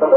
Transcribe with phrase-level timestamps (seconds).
[0.00, 0.16] Welcome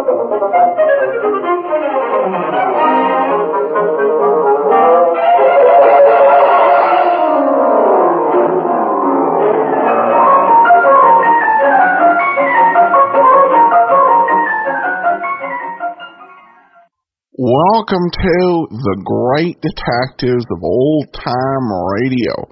[18.11, 22.47] to the great detectives of old time radio.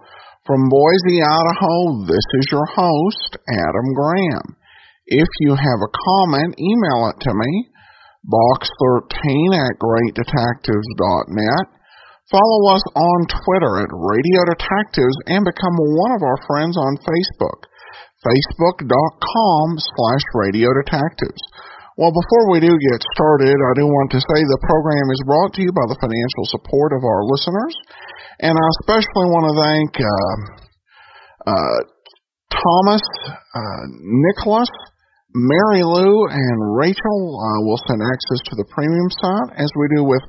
[0.45, 4.58] From Boise, Idaho, this is your host, Adam Graham.
[5.12, 7.68] If you have a comment, email it to me,
[8.24, 9.12] box13
[9.60, 11.66] at greatdetectives.net.
[12.32, 17.68] Follow us on Twitter at Radio Detectives and become one of our friends on Facebook,
[18.23, 21.44] facebook.com slash Radio Detectives.
[22.00, 25.52] Well, before we do get started, I do want to say the program is brought
[25.59, 27.75] to you by the financial support of our listeners,
[28.40, 30.36] and I especially want to thank uh,
[31.52, 31.80] uh,
[32.48, 34.72] Thomas, uh, Nicholas,
[35.34, 40.04] Mary Lou, and Rachel uh, will send access to the premium site, as we do
[40.04, 40.20] with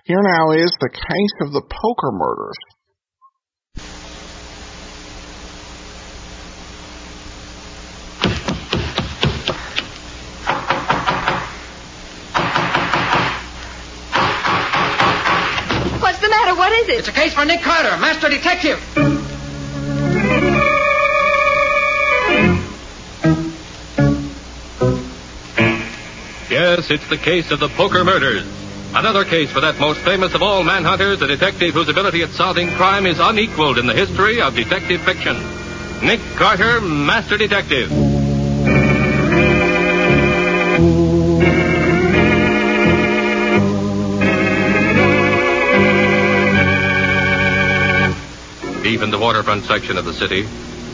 [0.05, 2.57] Here now is the case of the poker murders.
[16.01, 16.57] What's the matter?
[16.57, 16.99] What is it?
[17.01, 19.28] It's a case for Nick Carter, master detective.
[26.59, 28.45] Yes, it's the case of the poker murders.
[28.93, 32.69] Another case for that most famous of all manhunters, a detective whose ability at solving
[32.71, 35.37] crime is unequaled in the history of detective fiction.
[36.03, 37.91] Nick Carter, Master Detective.
[48.83, 50.43] Deep in the waterfront section of the city,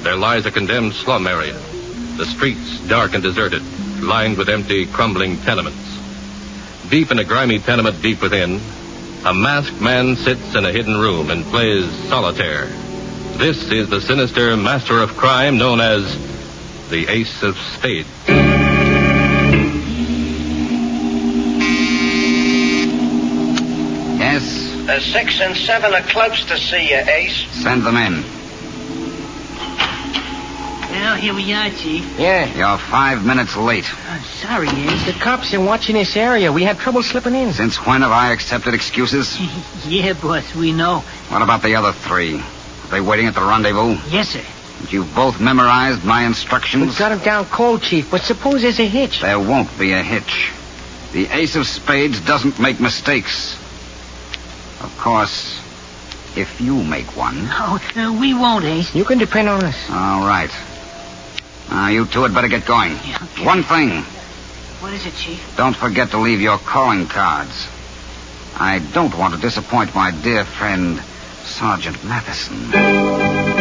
[0.02, 1.58] there lies a condemned slum area.
[2.18, 3.62] The streets dark and deserted,
[4.04, 5.78] lined with empty, crumbling tenements.
[6.90, 8.60] Deep in a grimy tenement deep within,
[9.24, 12.66] a masked man sits in a hidden room and plays solitaire.
[13.38, 16.04] This is the sinister master of crime known as
[16.90, 18.08] the Ace of Spades.
[24.18, 24.44] Yes,
[24.86, 27.46] The six and seven are close to see you, Ace.
[27.62, 28.33] send them in.
[31.04, 32.18] Well, here we are, Chief.
[32.18, 32.46] Yeah.
[32.56, 33.84] You're five minutes late.
[34.08, 35.04] I'm sorry, Ace.
[35.04, 36.50] The cops are watching this area.
[36.50, 37.52] We had trouble slipping in.
[37.52, 39.38] Since when have I accepted excuses?
[39.86, 41.00] yeah, boss, we know.
[41.28, 42.40] What about the other three?
[42.40, 43.98] Are they waiting at the rendezvous?
[44.08, 44.42] Yes, sir.
[44.88, 46.80] You've both memorized my instructions?
[46.80, 47.22] We instructions?
[47.22, 49.20] got him down cold, Chief, but suppose there's a hitch.
[49.20, 50.52] There won't be a hitch.
[51.12, 53.56] The ace of spades doesn't make mistakes.
[54.80, 55.60] Of course,
[56.34, 57.34] if you make one.
[57.50, 58.94] Oh, no, uh, we won't, Ace.
[58.94, 59.76] You can depend on us.
[59.90, 60.50] All right.
[61.68, 62.92] Now, you two had better get going.
[62.92, 63.44] Yeah, okay.
[63.44, 64.04] One thing.
[64.80, 65.40] What is it, Chief?
[65.56, 67.68] Don't forget to leave your calling cards.
[68.54, 71.00] I don't want to disappoint my dear friend,
[71.44, 73.53] Sergeant Matheson.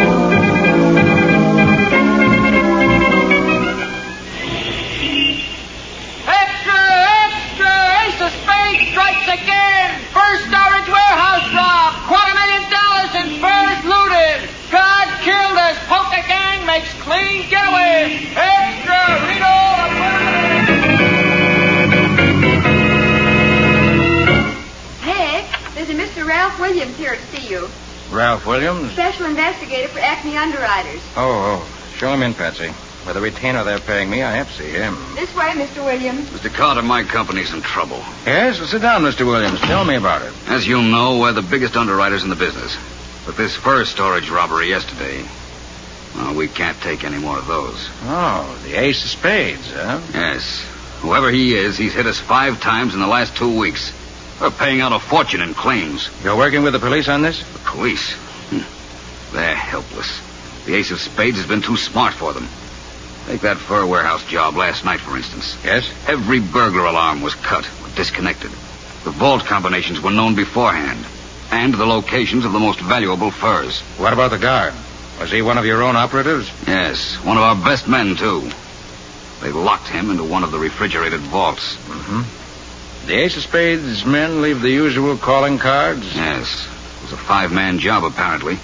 [27.54, 27.70] You.
[28.12, 28.92] Ralph Williams?
[28.94, 31.02] Special investigator for Acme Underwriters.
[31.16, 31.94] Oh, oh.
[31.98, 32.68] Show him in, Patsy.
[33.06, 34.96] With the retainer they're paying me, I have to see him.
[35.16, 35.84] This way, Mr.
[35.84, 36.30] Williams.
[36.30, 36.54] Mr.
[36.54, 37.98] Carter, my company's in trouble.
[38.26, 38.60] Yes?
[38.60, 39.26] Well, sit down, Mr.
[39.26, 39.60] Williams.
[39.62, 40.34] Tell me about it.
[40.48, 42.78] As you know, we're the biggest underwriters in the business.
[43.26, 45.24] But this first storage robbery yesterday,
[46.16, 47.90] well, we can't take any more of those.
[48.04, 50.02] Oh, the ace of spades, huh?
[50.14, 50.66] Yes.
[51.02, 53.92] Whoever he is, he's hit us five times in the last two weeks.
[54.44, 56.10] We're paying out a fortune in claims.
[56.22, 57.42] You're working with the police on this?
[57.54, 58.12] The police?
[58.52, 59.34] Hmm.
[59.34, 60.20] They're helpless.
[60.66, 62.50] The ace of spades has been too smart for them.
[63.26, 65.58] Take that fur warehouse job last night, for instance.
[65.64, 65.90] Yes?
[66.10, 68.52] Every burglar alarm was cut, or disconnected.
[69.06, 71.06] The vault combinations were known beforehand,
[71.50, 73.80] and the locations of the most valuable furs.
[73.96, 74.74] What about the guard?
[75.22, 76.52] Was he one of your own operatives?
[76.68, 78.52] Yes, one of our best men, too.
[79.42, 81.78] They locked him into one of the refrigerated vaults.
[81.78, 82.43] Mm-hmm.
[83.06, 86.16] The Ace of Spades men leave the usual calling cards?
[86.16, 86.68] Yes.
[86.98, 88.58] It was a five-man job, apparently.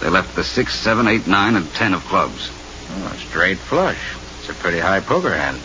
[0.00, 2.50] They left the six, seven, eight, nine, and ten of clubs.
[2.90, 3.98] Oh, straight flush.
[4.40, 5.60] It's a pretty high poker hand.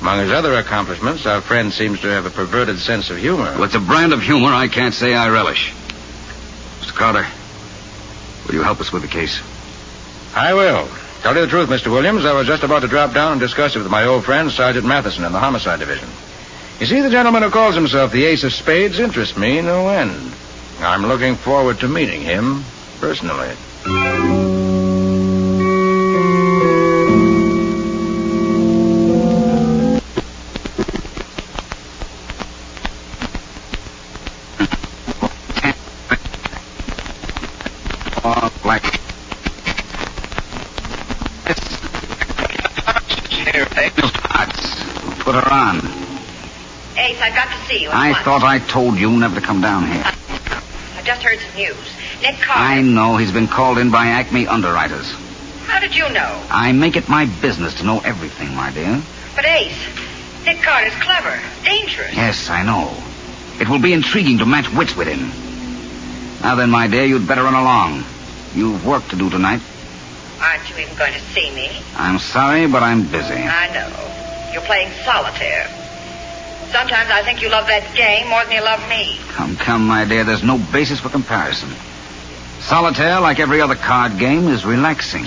[0.00, 3.52] Among his other accomplishments, our friend seems to have a perverted sense of humor.
[3.52, 5.70] Well, it's a brand of humor I can't say I relish.
[6.80, 6.94] Mr.
[6.94, 7.26] Carter,
[8.46, 9.38] will you help us with the case?
[10.34, 10.88] I will.
[11.20, 11.92] Tell you the truth, Mr.
[11.92, 14.50] Williams, I was just about to drop down and discuss it with my old friend,
[14.50, 16.08] Sergeant Matheson, in the Homicide Division.
[16.80, 20.32] You see, the gentleman who calls himself the Ace of Spades interests me no end.
[20.80, 22.64] I'm looking forward to meeting him
[23.00, 24.49] personally.
[48.20, 50.04] I thought I told you never to come down here.
[50.04, 51.74] I just heard some news.
[52.20, 52.60] Nick Carter.
[52.60, 55.10] I know he's been called in by Acme underwriters.
[55.64, 56.46] How did you know?
[56.50, 59.00] I make it my business to know everything, my dear.
[59.34, 59.72] But Ace,
[60.44, 62.14] Nick Carter's clever, dangerous.
[62.14, 62.94] Yes, I know.
[63.58, 65.30] It will be intriguing to match wits with him.
[66.42, 68.04] Now then, my dear, you'd better run along.
[68.54, 69.62] You've work to do tonight.
[70.42, 71.70] Aren't you even going to see me?
[71.96, 73.32] I'm sorry, but I'm busy.
[73.32, 74.52] I know.
[74.52, 75.70] You're playing solitaire.
[76.72, 79.18] Sometimes I think you love that game more than you love me.
[79.34, 81.68] Come, come, my dear, there's no basis for comparison.
[82.60, 85.26] Solitaire, like every other card game, is relaxing.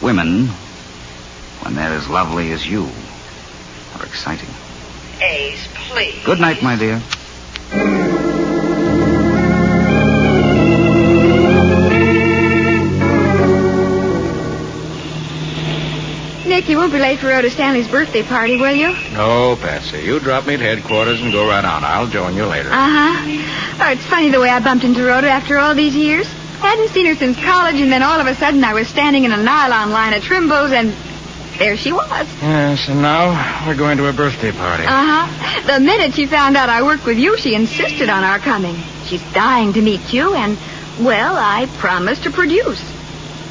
[0.00, 0.46] Women,
[1.62, 2.88] when they're as lovely as you,
[3.98, 4.48] are exciting.
[5.20, 6.24] Ace, please.
[6.24, 7.02] Good night, my dear.
[16.62, 18.92] Nick, you won't be late for Rhoda Stanley's birthday party, will you?
[19.14, 19.98] No, Patsy.
[19.98, 21.82] You drop me at headquarters and go right on.
[21.82, 22.68] I'll join you later.
[22.70, 23.84] Uh-huh.
[23.84, 26.24] Oh, it's funny the way I bumped into Rhoda after all these years.
[26.60, 29.32] Hadn't seen her since college, and then all of a sudden I was standing in
[29.32, 30.94] a nylon line at Trimbo's, and
[31.58, 32.28] there she was.
[32.40, 34.84] Yes, and now we're going to a birthday party.
[34.84, 35.66] Uh-huh.
[35.66, 38.76] The minute she found out I worked with you, she insisted on our coming.
[39.06, 40.56] She's dying to meet you, and,
[41.00, 42.80] well, I promised to produce.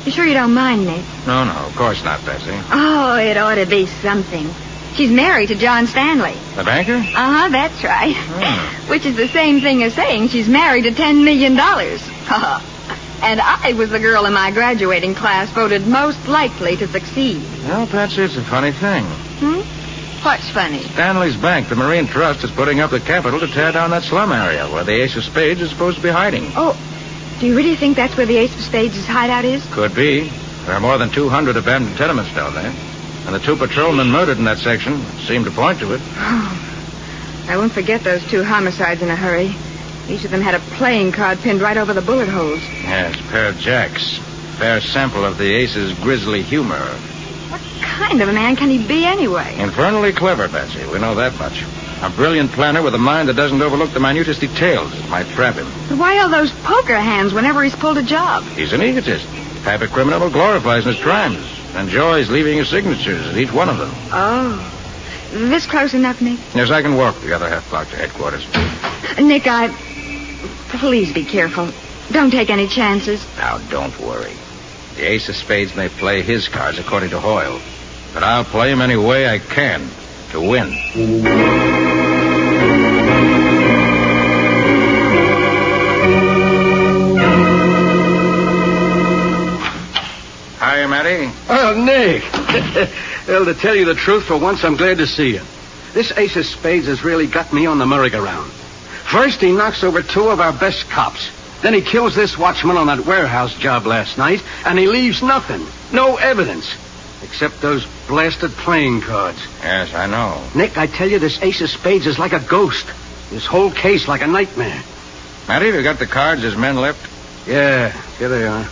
[0.05, 1.05] You sure you don't mind, Nick?
[1.27, 2.51] No, no, of course not, Patsy.
[2.71, 4.49] Oh, it ought to be something.
[4.95, 6.35] She's married to John Stanley.
[6.55, 6.95] The banker?
[6.95, 8.15] Uh-huh, that's right.
[8.15, 8.89] Hmm.
[8.89, 12.01] Which is the same thing as saying she's married to ten million dollars.
[13.21, 17.41] and I was the girl in my graduating class voted most likely to succeed.
[17.63, 19.05] Well, Patsy, it's a funny thing.
[19.05, 19.61] Hmm?
[20.25, 20.83] What's funny?
[20.93, 24.31] Stanley's Bank, the Marine Trust, is putting up the capital to tear down that slum
[24.31, 26.51] area where the Ace of Spades is supposed to be hiding.
[26.55, 26.75] Oh,
[27.41, 29.65] do you really think that's where the Ace of Spades' hideout is?
[29.73, 30.29] Could be.
[30.65, 32.71] There are more than 200 abandoned tenements down there.
[33.25, 36.01] And the two patrolmen murdered in that section seem to point to it.
[36.03, 39.55] Oh, I won't forget those two homicides in a hurry.
[40.07, 42.61] Each of them had a playing card pinned right over the bullet holes.
[42.83, 44.19] Yes, pair of jacks.
[44.59, 46.85] Fair sample of the Ace's grisly humor.
[47.49, 49.57] What kind of a man can he be anyway?
[49.57, 50.85] Infernally clever, Patsy.
[50.91, 51.63] We know that much.
[52.01, 55.67] A brilliant planner with a mind that doesn't overlook the minutest details might trap him.
[55.87, 58.43] But why all those poker hands whenever he's pulled a job?
[58.55, 59.27] He's an egotist.
[59.63, 61.45] Type of criminal who glorifies his crimes.
[61.75, 63.91] And enjoys leaving his signatures at each one of them.
[64.11, 64.57] Oh.
[65.31, 66.39] This close enough, Nick?
[66.55, 68.47] Yes, I can walk the other half block to headquarters.
[68.51, 69.69] Uh, Nick, I.
[70.79, 71.71] Please be careful.
[72.11, 73.23] Don't take any chances.
[73.37, 74.33] Now, don't worry.
[74.95, 77.61] The ace of spades may play his cards according to Hoyle.
[78.15, 79.87] But I'll play him any way I can
[80.31, 80.71] to win.
[90.59, 91.29] Hi, Matty.
[91.49, 92.23] Oh, Nick.
[93.27, 95.41] well, to tell you the truth, for once I'm glad to see you.
[95.93, 98.51] This ace of spades has really got me on the merry-go-round.
[98.51, 101.29] First, he knocks over two of our best cops.
[101.61, 105.65] Then he kills this watchman on that warehouse job last night, and he leaves nothing.
[105.91, 106.73] No evidence.
[107.31, 109.39] Except those blasted playing cards.
[109.63, 110.45] Yes, I know.
[110.53, 112.85] Nick, I tell you, this ace of spades is like a ghost.
[113.29, 114.83] This whole case like a nightmare.
[115.47, 116.99] Matty, have you got the cards his men left?
[117.47, 118.63] Yeah, here they are.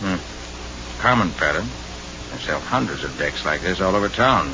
[0.00, 1.02] Hmm.
[1.02, 1.66] Common pattern.
[2.32, 4.48] They sell hundreds of decks like this all over town.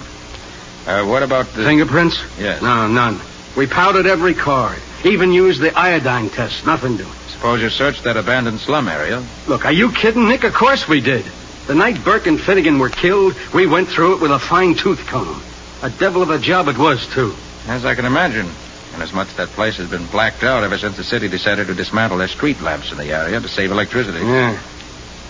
[0.84, 1.62] Uh, what about the...
[1.62, 2.20] Fingerprints?
[2.38, 2.60] Yes.
[2.60, 3.20] No, none.
[3.56, 4.78] We powdered every card.
[5.04, 6.66] Even used the iodine test.
[6.66, 7.12] Nothing doing.
[7.28, 9.24] Suppose you searched that abandoned slum area.
[9.46, 10.42] Look, are you kidding, Nick?
[10.42, 11.24] Of course we did.
[11.66, 15.06] The night Burke and Finnegan were killed, we went through it with a fine tooth
[15.06, 15.42] comb.
[15.83, 17.35] A devil of a job it was, too.
[17.66, 18.49] As I can imagine.
[18.94, 22.28] Inasmuch that place has been blacked out ever since the city decided to dismantle their
[22.28, 24.25] street lamps in the area to save electricity.
[24.25, 24.52] Yeah.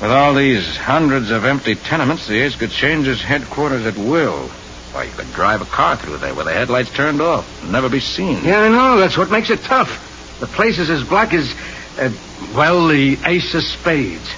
[0.02, 4.48] With all these hundreds of empty tenements, the Ace could change his headquarters at will.
[4.92, 7.88] Why, you could drive a car through there with the headlights turned off and never
[7.88, 8.44] be seen.
[8.44, 8.98] Yeah, I know.
[8.98, 10.38] That's what makes it tough.
[10.40, 11.54] The place is as black as,
[11.98, 12.10] uh,
[12.54, 14.28] well, the ace of spades.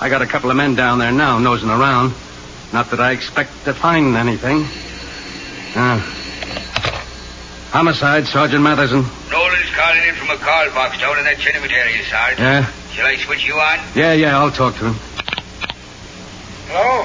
[0.00, 2.14] I got a couple of men down there now nosing around.
[2.72, 4.64] Not that I expect to find anything.
[5.76, 5.98] Uh,
[7.70, 9.02] homicide, Sergeant Matheson.
[9.30, 12.38] Nolan's calling in from a call box down in that tenement area, Sarge.
[12.38, 12.70] Yeah?
[12.92, 13.78] Shall I switch you on?
[13.94, 14.94] Yeah, yeah, I'll talk to him.
[16.68, 17.02] Hello?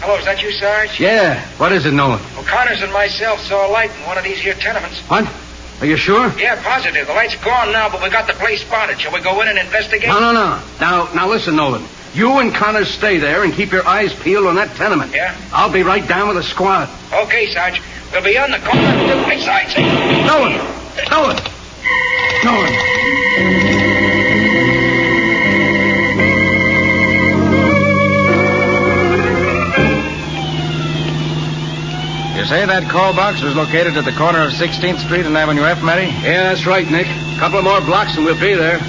[0.00, 0.98] Hello, is that you, Sarge?
[0.98, 1.40] Yeah.
[1.58, 2.20] What is it, Nolan?
[2.36, 5.00] O'Connor's and myself saw a light in one of these here tenements.
[5.08, 5.30] What?
[5.80, 6.32] Are you sure?
[6.38, 7.06] Yeah, positive.
[7.06, 9.00] The light's gone now, but we got the place spotted.
[9.00, 10.08] Shall we go in and investigate?
[10.08, 10.62] No, no, no.
[10.80, 11.84] Now, now listen, Nolan.
[12.14, 15.14] You and Connors stay there and keep your eyes peeled on that tenement.
[15.14, 15.34] Yeah?
[15.50, 16.90] I'll be right down with the squad.
[17.12, 17.80] Okay, Sarge.
[18.12, 18.80] We'll be on the corner.
[19.24, 19.82] Hey, Sarge, say.
[20.26, 20.52] Nolan!
[21.08, 21.36] Nolan!
[22.44, 23.72] Nolan!
[32.36, 35.62] You say that call box was located at the corner of 16th Street and Avenue
[35.62, 36.12] F, Matty?
[36.26, 37.06] Yeah, that's right, Nick.
[37.06, 38.80] A couple of more blocks and we'll be there.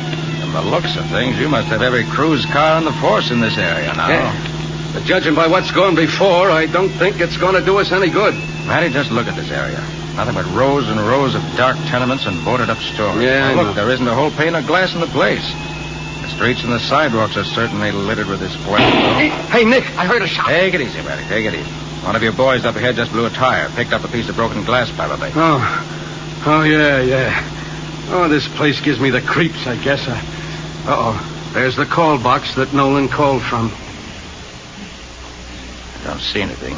[0.53, 3.41] From the looks of things, you must have every cruise car in the force in
[3.41, 4.05] this area now.
[4.07, 4.93] Yeah.
[4.93, 8.11] But judging by what's gone before, I don't think it's going to do us any
[8.11, 8.35] good.
[8.69, 9.81] Matty, just look at this area.
[10.13, 13.17] Nothing but rows and rows of dark tenements and boarded up stores.
[13.17, 15.41] Yeah, Now, look, there isn't a whole pane of glass in the place.
[16.21, 18.85] The streets and the sidewalks are certainly littered with this black.
[19.17, 20.45] Hey, hey, Nick, I heard a shot.
[20.53, 21.25] Take it easy, Matty.
[21.33, 21.71] Take it easy.
[22.05, 24.35] One of your boys up ahead just blew a tire, picked up a piece of
[24.35, 25.31] broken glass, probably.
[25.33, 28.13] Oh, oh yeah, yeah.
[28.13, 30.07] Oh, this place gives me the creeps, I guess.
[30.07, 30.21] Uh
[30.85, 33.71] oh, there's the call box that Nolan called from.
[36.01, 36.75] I don't see anything.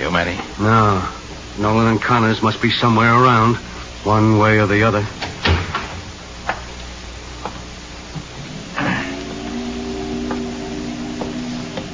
[0.00, 0.36] You, Matty?
[0.60, 1.08] No,
[1.58, 3.56] Nolan and Connors must be somewhere around,
[4.04, 5.06] one way or the other.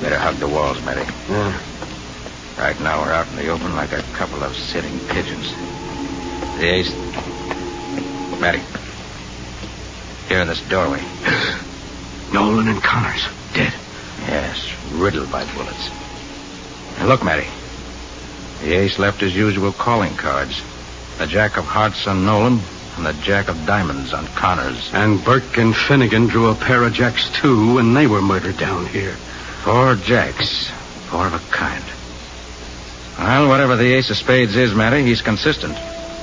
[0.01, 1.09] Better hug the walls, Matty.
[1.29, 1.61] Yeah.
[2.59, 5.53] Right now we're out in the open like a couple of sitting pigeons.
[6.59, 6.93] The ace.
[8.41, 8.63] Matty.
[10.33, 10.99] Here in this doorway.
[12.33, 13.75] Nolan and Connors dead.
[14.21, 15.91] Yes, riddled by bullets.
[16.97, 17.47] And look, Matty.
[18.63, 20.63] The ace left his usual calling cards.
[21.19, 22.61] The jack of hearts on Nolan
[22.97, 24.89] and the jack of diamonds on Connors.
[24.95, 28.87] And Burke and Finnegan drew a pair of jacks too when they were murdered down
[28.87, 29.17] here.
[29.65, 30.71] Four jacks.
[31.11, 31.85] Four of a kind.
[33.19, 35.77] Well, whatever the ace of spades is, Matty, he's consistent.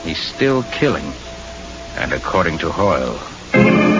[0.03, 1.13] He's still killing.
[1.95, 3.98] And according to Hoyle.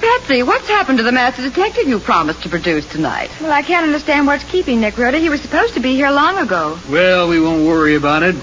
[0.00, 3.30] Patsy, what's happened to the master detective you promised to produce tonight?
[3.40, 5.18] Well, I can't understand what's keeping Nick Rhoda.
[5.18, 6.78] He was supposed to be here long ago.
[6.88, 8.36] Well, we won't worry about it.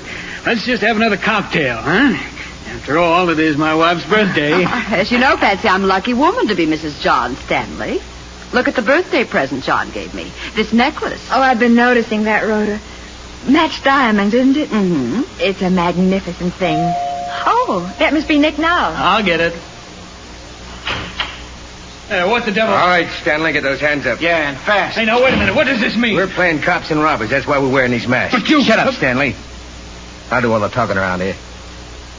[0.46, 2.14] Let's just have another cocktail, huh?
[2.76, 4.64] After all, it is my wife's birthday.
[4.68, 7.02] As you know, Patsy, I'm a lucky woman to be Mrs.
[7.02, 8.00] John Stanley.
[8.54, 10.32] Look at the birthday present John gave me.
[10.56, 11.28] This necklace.
[11.32, 12.80] Oh, I've been noticing that, Rhoda.
[13.48, 14.70] Matched diamonds, isn't it?
[14.70, 15.22] Mm-hmm.
[15.40, 16.78] It's a magnificent thing.
[17.46, 18.92] Oh, that must be Nick now.
[18.96, 19.54] I'll get it.
[22.08, 22.74] Hey, what the devil?
[22.74, 24.22] All right, Stanley, get those hands up.
[24.22, 24.98] Yeah, and fast.
[24.98, 25.54] Hey, now, wait a minute.
[25.56, 26.16] What does this mean?
[26.16, 27.30] We're playing cops and robbers.
[27.30, 28.34] That's why we're wearing these masks.
[28.40, 29.36] But you- Shut up, Stanley.
[30.32, 31.36] I'll do all the talking around here.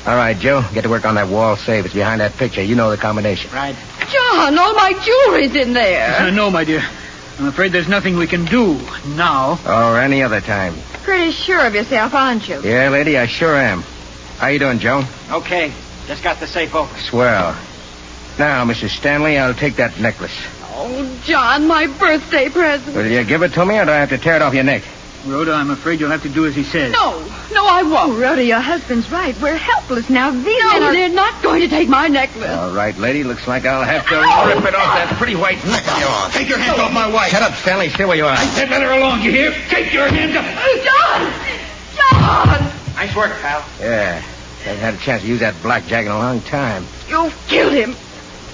[0.06, 1.84] All right, Joe, get to work on that wall safe.
[1.84, 2.62] It's behind that picture.
[2.62, 3.50] You know the combination.
[3.52, 3.76] Right.
[4.10, 6.20] John, all my jewelry's in there.
[6.20, 6.82] Uh, no, my dear.
[7.38, 8.80] I'm afraid there's nothing we can do
[9.14, 9.58] now.
[9.66, 10.74] Or any other time.
[11.04, 12.60] Pretty sure of yourself, aren't you?
[12.62, 13.82] Yeah, lady, I sure am.
[14.38, 15.04] How you doing, Joe?
[15.30, 15.72] Okay.
[16.06, 16.96] Just got the safe open.
[16.98, 17.52] Swell.
[18.38, 18.90] Now, Mrs.
[18.90, 20.36] Stanley, I'll take that necklace.
[20.80, 22.96] Oh, John, my birthday present.
[22.96, 24.64] Will you give it to me, or do I have to tear it off your
[24.64, 24.84] neck?
[25.26, 26.92] Rhoda, I'm afraid you'll have to do as he says.
[26.92, 27.27] No, no,
[27.68, 28.12] Oh, I won't.
[28.12, 29.38] Oh, Rhoda, your husband's right.
[29.42, 30.30] We're helpless now.
[30.30, 30.92] These No, men are...
[30.92, 32.48] they're not going to take my necklace.
[32.48, 33.24] All right, lady.
[33.24, 36.32] Looks like I'll have to oh, rip it off that pretty white neck of yours.
[36.32, 37.30] Take your hands off my wife.
[37.30, 37.90] Shut up, Stanley.
[37.90, 38.36] Stay where you are.
[38.38, 39.52] Said let her alone, you hear?
[39.68, 40.44] Take your hands up.
[40.48, 41.28] Oh, John!
[41.94, 42.72] John!
[42.96, 43.62] Nice work, pal.
[43.80, 44.20] Yeah.
[44.64, 46.86] Haven't had a chance to use that blackjack in a long time.
[47.08, 47.94] You've killed him.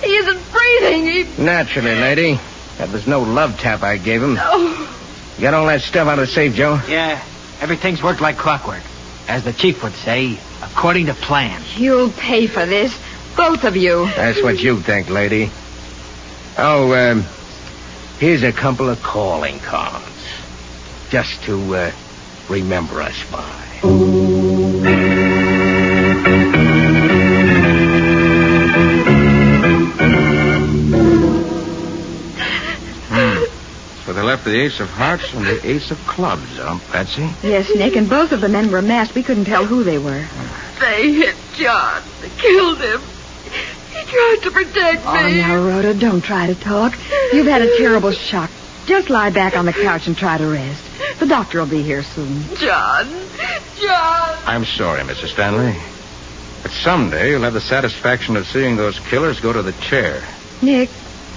[0.03, 1.07] He isn't breathing.
[1.07, 1.43] He...
[1.43, 2.41] Naturally, lady.
[2.79, 4.37] That was no love tap I gave him.
[4.41, 4.91] Oh,
[5.37, 6.81] You got all that stuff out of the safe, Joe?
[6.89, 7.23] Yeah,
[7.61, 8.83] everything's worked like clockwork.
[9.29, 11.63] As the chief would say, according to plan.
[11.77, 12.97] You'll pay for this.
[13.37, 14.07] Both of you.
[14.17, 15.51] That's what you think, lady.
[16.57, 17.25] Oh, um,
[18.19, 20.07] here's a couple of calling cards.
[21.11, 21.93] Just to, uh,
[22.49, 24.24] remember us by.
[34.35, 37.23] Off the ace of hearts and the ace of clubs, huh, Patsy?
[37.47, 39.15] Yes, Nick, and both of the men were masked.
[39.15, 40.27] We couldn't tell who they were.
[40.81, 42.03] They hit John.
[42.21, 43.01] They killed him.
[43.01, 45.37] He tried to protect Oh, me.
[45.41, 46.95] now, Rhoda, don't try to talk.
[47.33, 48.51] You've had a terrible shock.
[48.87, 50.83] Just lie back on the couch and try to rest.
[51.21, 52.43] The doctor will be here soon.
[52.57, 53.07] John.
[53.81, 54.39] John.
[54.47, 55.29] I'm sorry, Mrs.
[55.29, 55.77] Stanley.
[56.63, 60.23] But someday you'll have the satisfaction of seeing those killers go to the chair.
[60.61, 60.89] Nick,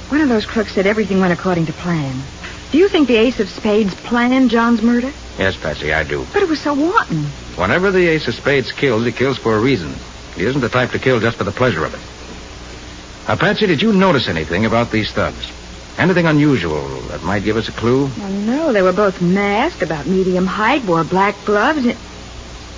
[0.10, 2.24] one of those crooks said everything went according to plan.
[2.72, 5.12] Do you think the Ace of Spades planned John's murder?
[5.38, 6.26] Yes, Patsy, I do.
[6.34, 7.26] But it was so wanton.
[7.56, 9.94] Whenever the ace of spades kills, he kills for a reason.
[10.36, 13.28] He isn't the type to kill just for the pleasure of it.
[13.28, 15.52] Now, Patsy, did you notice anything about these thugs?
[15.98, 18.10] Anything unusual that might give us a clue?
[18.18, 21.86] Well, no, they were both masked, about medium height, wore black gloves.
[21.86, 21.98] And...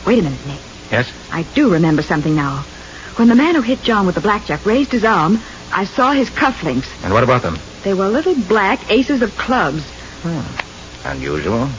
[0.05, 0.61] Wait a minute, Nick.
[0.91, 1.11] Yes?
[1.31, 2.65] I do remember something now.
[3.15, 5.39] When the man who hit John with the blackjack raised his arm,
[5.71, 6.87] I saw his cufflinks.
[7.03, 7.57] And what about them?
[7.83, 9.83] They were little black aces of clubs.
[10.21, 11.07] Hmm.
[11.07, 11.69] Unusual?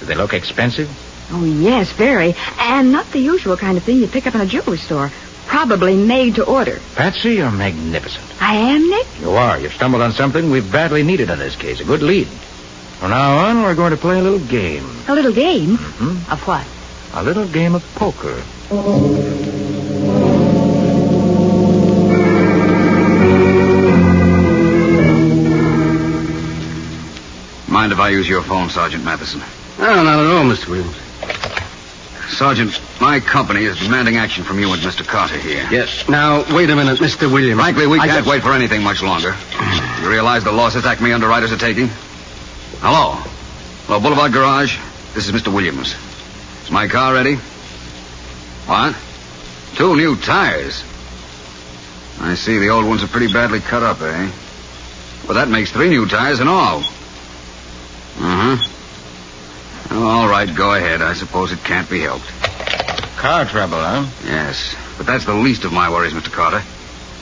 [0.00, 0.88] Do they look expensive?
[1.30, 2.34] Oh, yes, very.
[2.58, 5.10] And not the usual kind of thing you'd pick up in a jewelry store.
[5.46, 6.78] Probably made to order.
[6.94, 8.24] Patsy, you're magnificent.
[8.40, 9.06] I am, Nick?
[9.20, 9.58] You are.
[9.58, 11.80] You've stumbled on something we've badly needed in this case.
[11.80, 12.26] A good lead.
[12.26, 14.84] From now on, we're going to play a little game.
[15.08, 15.76] A little game?
[15.76, 16.32] Hmm?
[16.32, 16.66] Of what?
[17.14, 18.42] A little game of poker.
[27.86, 29.40] Mind if I use your phone, Sergeant Matheson?
[29.78, 30.70] No, not at all, Mr.
[30.70, 30.96] Williams.
[32.36, 35.06] Sergeant, my company is demanding action from you and Mr.
[35.06, 35.64] Carter here.
[35.70, 36.08] Yes.
[36.08, 37.32] Now, wait a minute, Mr.
[37.32, 37.60] Williams.
[37.60, 39.36] Frankly, we I can't got- wait for anything much longer.
[40.02, 41.86] You realize the losses Acme underwriters are taking?
[42.80, 43.12] Hello?
[43.86, 44.76] Hello, Boulevard Garage.
[45.14, 45.52] This is Mr.
[45.54, 45.94] Williams.
[46.64, 47.36] Is my car ready?
[48.66, 48.96] What?
[49.76, 50.82] Two new tires.
[52.20, 54.28] I see the old ones are pretty badly cut up, eh?
[55.28, 56.82] Well, that makes three new tires in all.
[58.18, 58.68] Uh huh.
[59.90, 61.02] Oh, all right, go ahead.
[61.02, 62.26] I suppose it can't be helped.
[63.16, 64.06] Car trouble, huh?
[64.24, 66.30] Yes, but that's the least of my worries, Mr.
[66.30, 66.62] Carter.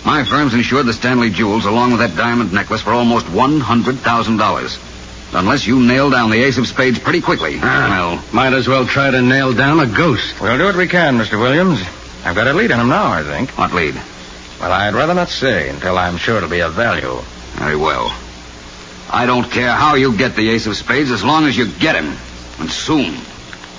[0.05, 4.91] My firm's insured the Stanley jewels along with that diamond necklace for almost $100,000.
[5.35, 7.59] Unless you nail down the ace of spades pretty quickly.
[7.59, 10.41] well, Might as well try to nail down a ghost.
[10.41, 11.41] We'll do what we can, Mr.
[11.41, 11.81] Williams.
[12.25, 13.51] I've got a lead on him now, I think.
[13.59, 13.95] what lead?
[14.61, 17.19] Well, I'd rather not say until I'm sure it'll be of value.
[17.57, 18.15] Very well.
[19.11, 21.95] I don't care how you get the ace of spades as long as you get
[21.95, 22.17] him.
[22.59, 23.17] And soon.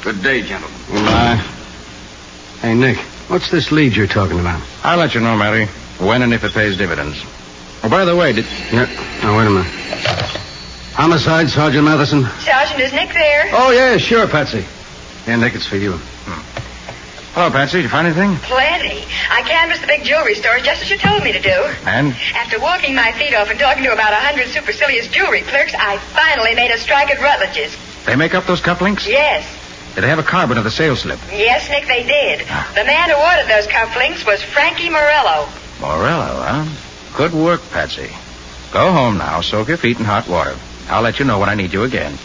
[0.03, 0.77] Good day, gentlemen.
[0.91, 1.35] Goodbye.
[2.61, 2.97] Hey, Nick,
[3.29, 4.61] what's this lead you're talking about?
[4.83, 5.65] I'll let you know, Matty,
[6.03, 7.23] when and if it pays dividends.
[7.83, 8.45] Oh, by the way, did...
[8.71, 8.85] Yeah.
[9.23, 9.71] Now, wait a minute.
[10.93, 12.23] Homicide, Sergeant Matheson.
[12.39, 13.49] Sergeant, is Nick there?
[13.51, 14.65] Oh, yeah, sure, Patsy.
[15.27, 15.99] Yeah, Nick, it's for you.
[17.35, 17.79] Hello, Patsy.
[17.79, 18.37] Did you find anything?
[18.47, 19.03] Plenty.
[19.29, 21.51] I canvassed the big jewelry stores just as you told me to do.
[21.83, 22.15] And?
[22.33, 25.97] After walking my feet off and talking to about a hundred supercilious jewelry clerks, I
[26.15, 27.75] finally made a strike at Rutledge's.
[28.05, 29.05] They make up those cufflinks?
[29.05, 29.43] Yes.
[29.95, 31.19] Did they have a carbon of the sales slip?
[31.29, 32.45] Yes, Nick, they did.
[32.47, 32.71] Ah.
[32.73, 35.49] The man who ordered those cufflinks was Frankie Morello.
[35.81, 37.17] Morello, huh?
[37.17, 38.15] Good work, Patsy.
[38.71, 39.41] Go home now.
[39.41, 40.55] Soak your feet in hot water.
[40.87, 42.17] I'll let you know when I need you again.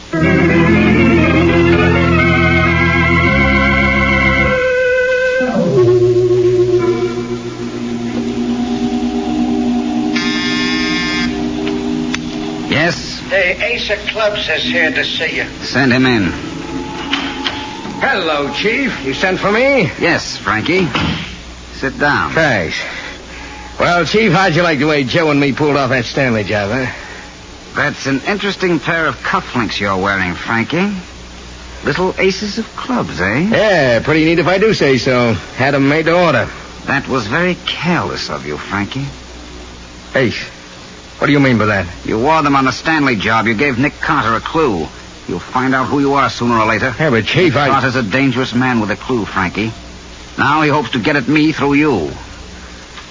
[13.30, 15.44] The Ace of Clubs is here to see you.
[15.62, 16.32] Send him in.
[18.02, 19.04] Hello, Chief.
[19.04, 19.82] You sent for me?
[20.00, 20.86] Yes, Frankie.
[21.74, 22.32] Sit down.
[22.32, 22.76] Thanks.
[23.78, 26.70] Well, Chief, how'd you like the way Joe and me pulled off that Stanley job,
[26.72, 26.92] huh?
[27.76, 30.92] That's an interesting pair of cufflinks you're wearing, Frankie.
[31.84, 33.48] Little aces of clubs, eh?
[33.48, 35.34] Yeah, pretty neat if I do say so.
[35.54, 36.48] Had 'em made to order.
[36.86, 39.06] That was very careless of you, Frankie.
[40.16, 40.44] Ace.
[41.20, 42.06] What do you mean by that?
[42.06, 43.46] You wore them on the Stanley job.
[43.46, 44.88] You gave Nick Carter a clue.
[45.28, 46.94] You'll find out who you are sooner or later.
[46.98, 47.68] Yeah, but Chief, Nick I...
[47.68, 49.70] Carter's a dangerous man with a clue, Frankie.
[50.38, 52.10] Now he hopes to get at me through you.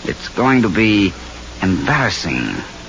[0.05, 1.13] It's going to be
[1.61, 2.47] embarrassing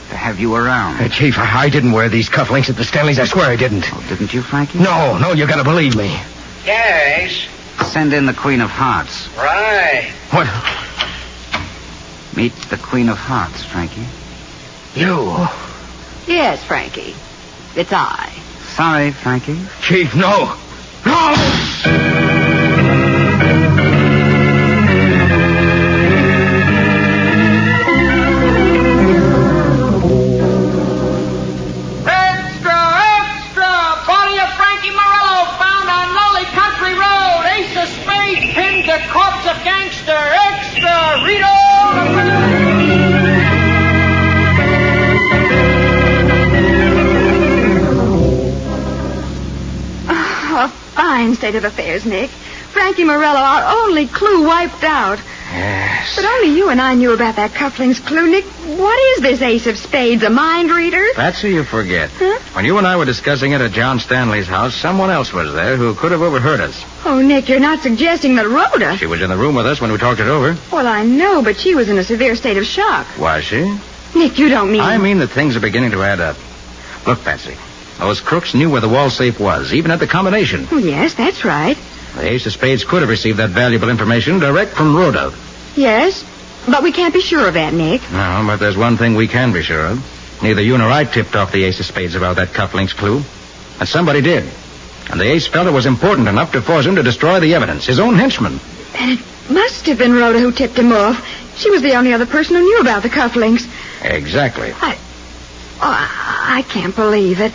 [0.08, 0.96] to have you around.
[0.96, 3.18] Hey, Chief, I, I didn't wear these cufflinks at the Stanleys.
[3.18, 3.84] I swear I didn't.
[3.92, 4.78] Oh, didn't you, Frankie?
[4.78, 6.18] No, no, you gotta believe me.
[6.64, 7.46] Yes.
[7.92, 9.28] Send in the Queen of Hearts.
[9.36, 10.10] Right.
[10.30, 10.46] What?
[12.34, 14.06] Meet the Queen of Hearts, Frankie.
[14.94, 15.46] You?
[16.26, 17.14] Yes, Frankie.
[17.76, 18.32] It's I.
[18.74, 19.60] Sorry, Frankie.
[19.82, 20.56] Chief, no.
[21.06, 22.29] No!
[51.34, 52.30] State of affairs, Nick.
[52.30, 55.18] Frankie Morello, our only clue wiped out.
[55.52, 56.14] Yes.
[56.14, 58.44] But only you and I knew about that cufflinks clue, Nick.
[58.44, 60.22] What is this ace of spades?
[60.22, 61.04] A mind reader?
[61.14, 62.10] Patsy, you forget.
[62.14, 62.38] Huh?
[62.54, 65.76] When you and I were discussing it at John Stanley's house, someone else was there
[65.76, 66.84] who could have overheard us.
[67.04, 68.96] Oh, Nick, you're not suggesting that Rhoda.
[68.96, 70.56] She was in the room with us when we talked it over.
[70.70, 73.06] Well, I know, but she was in a severe state of shock.
[73.18, 73.76] Was she?
[74.14, 74.80] Nick, you don't mean.
[74.80, 76.36] I mean that things are beginning to add up.
[77.06, 77.56] Look, Patsy.
[78.00, 80.66] Those crooks knew where the wall safe was, even at the combination.
[80.72, 81.76] Oh, yes, that's right.
[82.16, 85.32] The Ace of Spades could have received that valuable information direct from Rhoda.
[85.76, 86.24] Yes,
[86.66, 88.00] but we can't be sure of that, Nick.
[88.10, 90.42] No, but there's one thing we can be sure of.
[90.42, 93.22] Neither you nor I tipped off the Ace of Spades about that cufflinks clue.
[93.78, 94.50] And somebody did.
[95.10, 97.84] And the Ace felt it was important enough to force him to destroy the evidence,
[97.86, 98.60] his own henchman.
[98.92, 101.22] Then it must have been Rhoda who tipped him off.
[101.56, 103.68] She was the only other person who knew about the cufflinks.
[104.02, 104.72] Exactly.
[104.74, 104.98] I.
[105.82, 107.52] Oh, I, I can't believe it.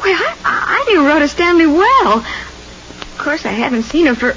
[0.00, 2.18] Why, I, I knew Rhoda Stanley well.
[2.18, 4.34] Of course, I haven't seen her for.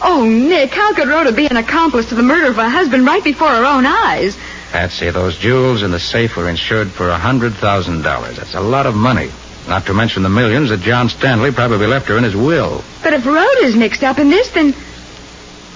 [0.00, 3.22] Oh, Nick, how could Rhoda be an accomplice to the murder of her husband right
[3.24, 4.36] before her own eyes?
[4.70, 8.36] Patsy, those jewels in the safe were insured for a $100,000.
[8.36, 9.30] That's a lot of money.
[9.66, 12.84] Not to mention the millions that John Stanley probably left her in his will.
[13.02, 14.72] But if Rhoda's mixed up in this, then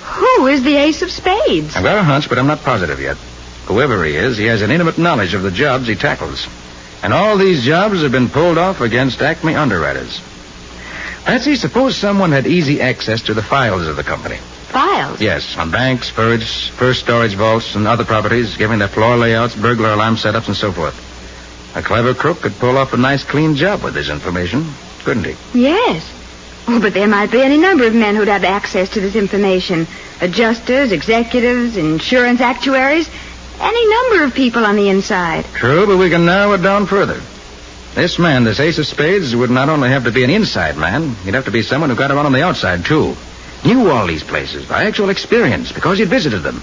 [0.03, 1.75] who is the ace of spades?
[1.75, 3.17] I've got a hunch, but I'm not positive yet.
[3.67, 6.47] Whoever he is, he has an intimate knowledge of the jobs he tackles.
[7.03, 10.21] And all these jobs have been pulled off against Acme underwriters.
[11.25, 14.39] Patsy, suppose someone had easy access to the files of the company.
[14.69, 15.21] Files?
[15.21, 19.93] Yes, on banks, first, first storage vaults, and other properties, giving their floor layouts, burglar
[19.93, 20.97] alarm setups, and so forth.
[21.77, 24.67] A clever crook could pull off a nice, clean job with this information,
[25.05, 25.37] couldn't he?
[25.55, 26.15] Yes.
[26.67, 29.87] Oh, but there might be any number of men who'd have access to this information.
[30.21, 33.09] Adjusters, executives, insurance actuaries,
[33.61, 35.45] any number of people on the inside.
[35.55, 37.21] True, but we can narrow it down further.
[37.95, 41.15] This man, this ace of spades, would not only have to be an inside man,
[41.25, 43.17] he'd have to be someone who got around on the outside, too.
[43.65, 46.63] Knew all these places by actual experience because he'd visited them.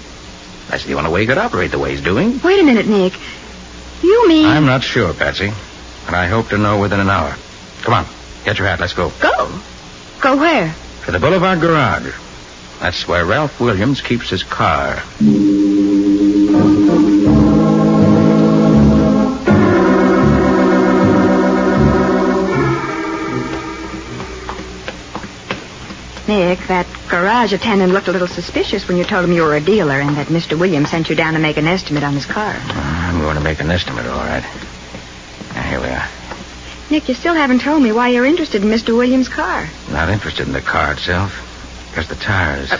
[0.68, 2.40] That's the only way he could operate the way he's doing.
[2.42, 3.12] Wait a minute, Nick.
[4.02, 4.46] You mean.
[4.46, 5.52] I'm not sure, Patsy,
[6.06, 7.36] but I hope to know within an hour.
[7.82, 8.06] Come on,
[8.44, 9.12] get your hat, let's go.
[9.20, 9.60] Go?
[10.20, 10.74] Go where?
[11.04, 12.14] To the Boulevard Garage.
[12.80, 15.02] That's where Ralph Williams keeps his car.
[27.36, 30.16] Garage attendant looked a little suspicious when you told him you were a dealer and
[30.16, 30.58] that Mr.
[30.58, 32.54] Williams sent you down to make an estimate on his car.
[32.56, 34.42] I'm going to make an estimate, all right.
[35.54, 36.08] Now, here we are.
[36.90, 38.96] Nick, you still haven't told me why you're interested in Mr.
[38.96, 39.68] Williams' car.
[39.90, 41.30] Not interested in the car itself.
[41.90, 42.72] because the tires.
[42.72, 42.78] Uh,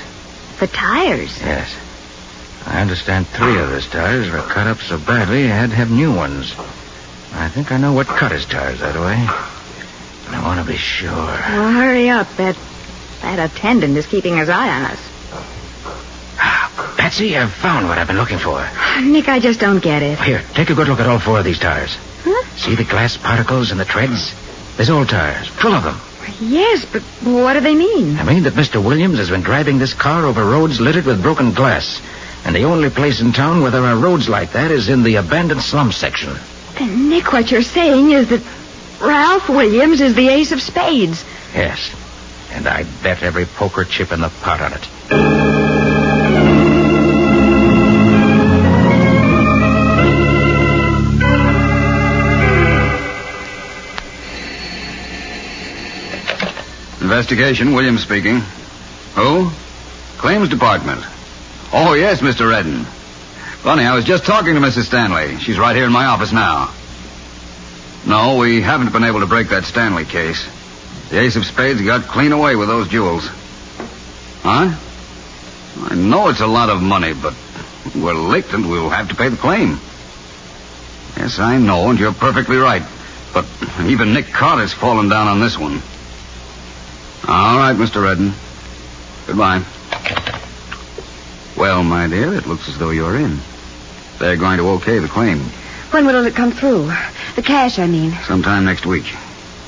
[0.59, 1.39] the tires?
[1.43, 1.77] Yes.
[2.65, 5.91] I understand three of his tires were cut up so badly he had to have
[5.91, 6.55] new ones.
[7.35, 9.21] I think I know what cut his tires that way.
[10.35, 11.11] I want to be sure.
[11.13, 12.27] Well, hurry up.
[12.37, 12.57] That
[13.27, 15.01] that attendant is keeping his eye on us.
[16.97, 18.59] Patsy, I've found what I've been looking for.
[19.03, 20.19] Nick, I just don't get it.
[20.21, 21.97] Here, take a good look at all four of these tires.
[22.23, 22.45] Huh?
[22.57, 24.35] See the glass particles and the treads?
[24.77, 26.01] There's old tires, full of them.
[26.41, 28.17] Yes, but what do they mean?
[28.19, 28.85] I mean that Mr.
[28.85, 32.01] Williams has been driving this car over roads littered with broken glass.
[32.45, 35.17] And the only place in town where there are roads like that is in the
[35.17, 36.35] abandoned slum section.
[36.79, 38.43] Then, Nick, what you're saying is that
[39.01, 41.25] Ralph Williams is the ace of spades.
[41.55, 41.95] Yes.
[42.57, 45.87] And I bet every poker chip in the pot on it.
[57.03, 58.41] Investigation, Williams speaking.
[59.15, 59.51] Who?
[60.19, 61.05] Claims Department.
[61.73, 62.51] Oh, yes, Mr.
[62.51, 62.85] Redden.
[63.63, 64.87] Funny, I was just talking to Mrs.
[64.87, 65.39] Stanley.
[65.39, 66.73] She's right here in my office now.
[68.07, 70.49] No, we haven't been able to break that Stanley case.
[71.11, 73.29] The Ace of Spades got clean away with those jewels.
[74.43, 74.75] Huh?
[75.91, 77.35] I know it's a lot of money, but
[77.95, 79.79] we're licked and we'll have to pay the claim.
[81.17, 82.83] Yes, I know, and you're perfectly right.
[83.33, 83.47] But
[83.85, 85.81] even Nick Carter's fallen down on this one.
[87.29, 88.03] All right, Mr.
[88.03, 88.33] Redden.
[89.27, 89.63] Goodbye.
[91.57, 93.39] Well, my dear, it looks as though you're in.
[94.19, 95.41] They're going to okay the claim
[95.91, 96.87] When will it come through?
[97.35, 98.13] The cash, I mean.
[98.27, 99.07] sometime next week.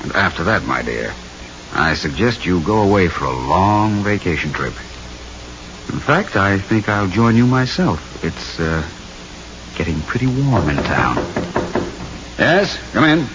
[0.02, 1.12] And after that, my dear,
[1.72, 4.74] I suggest you go away for a long vacation trip.
[5.92, 8.24] In fact, I think I'll join you myself.
[8.24, 8.86] It's, uh,
[9.76, 11.16] getting pretty warm in town.
[12.38, 13.26] Yes, come in.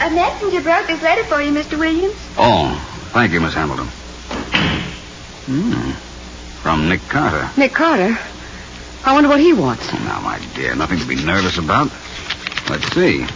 [0.00, 1.78] A messenger brought this letter for you, Mr.
[1.78, 2.14] Williams.
[2.36, 2.74] Oh,
[3.12, 3.86] thank you, Miss Hamilton.
[5.46, 5.90] Hmm.
[6.62, 7.50] From Nick Carter.
[7.56, 8.18] Nick Carter?
[9.04, 9.88] I wonder what he wants.
[9.92, 11.90] Oh, now, my dear, nothing to be nervous about.
[12.68, 13.26] Let's see.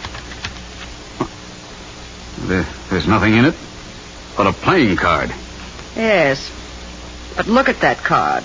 [2.47, 3.55] There, there's nothing in it.
[4.37, 5.29] but a playing card.
[5.95, 6.51] Yes.
[7.35, 8.43] But look at that card.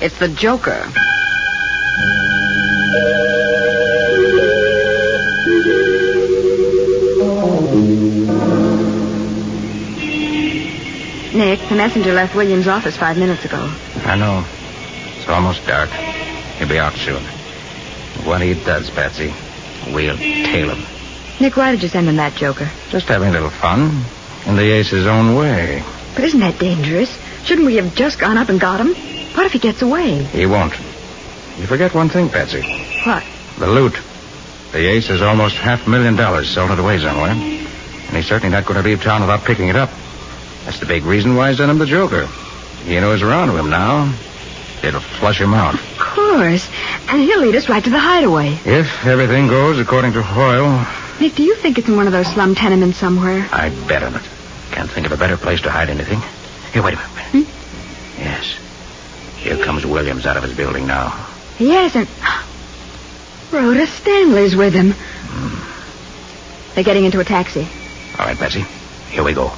[0.00, 0.86] It's the Joker.
[11.32, 13.72] Nick, the messenger left William's office five minutes ago.
[14.04, 14.44] I know.
[15.16, 15.88] It's almost dark.
[16.58, 17.22] He'll be out soon.
[18.26, 19.32] What he does, Patsy,
[19.94, 20.89] we'll tail him.
[21.40, 22.68] Nick, why did you send him that Joker?
[22.90, 24.04] Just having a little fun.
[24.46, 25.82] In the ace's own way.
[26.14, 27.10] But isn't that dangerous?
[27.44, 28.88] Shouldn't we have just gone up and got him?
[29.34, 30.22] What if he gets away?
[30.24, 30.74] He won't.
[31.58, 32.62] You forget one thing, Patsy.
[33.04, 33.24] What?
[33.58, 33.98] The loot.
[34.72, 37.30] The ace has almost half a million dollars sold it away somewhere.
[37.30, 39.90] And he's certainly not going to leave town without picking it up.
[40.64, 42.26] That's the big reason why I sent him the Joker.
[42.84, 44.14] He knows around to him now.
[44.82, 45.74] It'll flush him out.
[45.74, 46.68] Of course.
[47.08, 48.58] And he'll lead us right to the hideaway.
[48.64, 50.86] If everything goes according to Hoyle,
[51.20, 53.46] Nick, do you think it's in one of those slum tenements somewhere?
[53.52, 54.22] I'd bet on it.
[54.70, 56.18] Can't think of a better place to hide anything.
[56.72, 57.46] Here, wait a minute.
[57.46, 58.20] Hmm?
[58.20, 58.58] Yes.
[59.36, 61.10] Here comes Williams out of his building now.
[61.58, 62.08] He Yes, and
[63.52, 64.94] Rhoda Stanley's with him.
[66.74, 67.68] They're getting into a taxi.
[68.18, 68.64] All right, Patsy.
[69.10, 69.52] Here we go.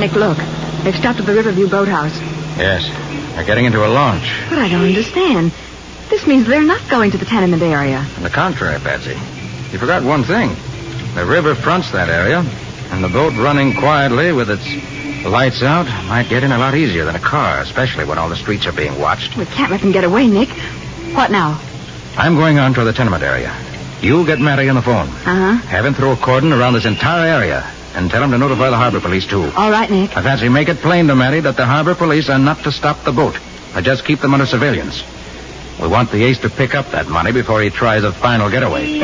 [0.00, 0.38] Nick, look.
[0.82, 2.16] They've stopped at the Riverview boathouse.
[2.56, 2.88] Yes.
[3.36, 4.24] They're getting into a launch.
[4.48, 5.52] But I don't understand.
[6.08, 8.04] This means they're not going to the tenement area.
[8.16, 9.14] On the contrary, Patsy.
[9.72, 10.48] You forgot one thing.
[11.14, 12.40] The river fronts that area,
[12.90, 14.64] and the boat running quietly with its
[15.24, 18.36] lights out might get in a lot easier than a car, especially when all the
[18.36, 19.36] streets are being watched.
[19.36, 20.48] We can't let them get away, Nick.
[21.14, 21.60] What now?
[22.16, 23.54] I'm going on to the tenement area.
[24.00, 25.08] You get Matty on the phone.
[25.08, 25.52] Uh-huh.
[25.68, 28.76] Have him throw a cordon around this entire area, and tell him to notify the
[28.76, 29.42] harbor police, too.
[29.54, 30.16] All right, Nick.
[30.16, 33.04] I fancy make it plain to Matty that the harbor police are not to stop
[33.04, 33.38] the boat,
[33.74, 35.02] but just keep them under surveillance.
[35.80, 39.00] We want the ace to pick up that money before he tries a final getaway.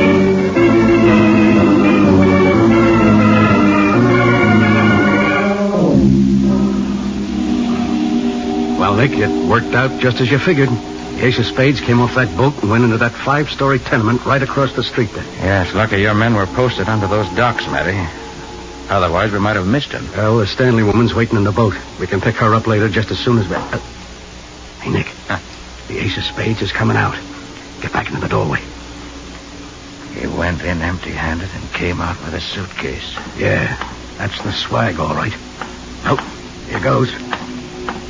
[8.78, 10.70] Well, Nick, it worked out just as you figured.
[11.20, 14.74] Ace of Spades came off that boat and went into that five-story tenement right across
[14.74, 15.24] the street there.
[15.24, 18.25] Yes, lucky your men were posted under those docks, Matty.
[18.88, 20.06] Otherwise, we might have missed him.
[20.12, 21.74] Well, the Stanley woman's waiting in the boat.
[21.98, 23.56] We can pick her up later just as soon as we...
[23.56, 23.78] Uh,
[24.80, 25.08] hey, Nick.
[25.88, 27.16] The Ace of Spades is coming out.
[27.80, 28.60] Get back into the doorway.
[30.14, 33.16] He went in empty-handed and came out with a suitcase.
[33.36, 33.76] Yeah,
[34.18, 35.34] that's the swag, all right.
[36.04, 36.16] Oh,
[36.68, 37.10] here goes.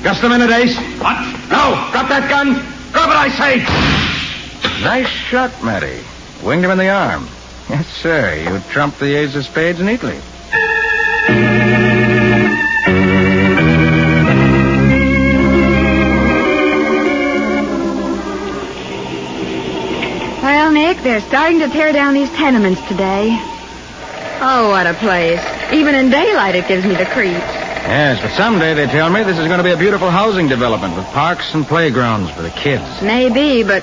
[0.02, 0.76] Just a minute, Ace.
[1.00, 1.20] What?
[1.50, 1.88] No!
[1.92, 2.54] Drop that gun!
[2.92, 3.58] Drop it, I say!
[4.84, 6.00] Nice shot, Matty.
[6.44, 7.28] Winged him in the arm.
[7.68, 8.36] Yes, sir.
[8.36, 10.20] You trumped the ace of spades neatly.
[20.42, 23.36] Well, Nick, they're starting to tear down these tenements today.
[24.40, 25.40] Oh, what a place.
[25.72, 27.40] Even in daylight, it gives me the creeps.
[27.86, 30.96] Yes, but someday, they tell me, this is going to be a beautiful housing development
[30.96, 32.84] with parks and playgrounds for the kids.
[33.02, 33.82] Maybe, but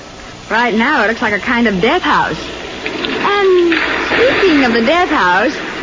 [0.50, 2.38] right now it looks like a kind of death house.
[2.38, 3.74] And
[4.12, 5.73] speaking of the death house,